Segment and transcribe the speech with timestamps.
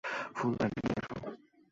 [0.35, 1.15] ফুলদানিটা নিয়ে এসো।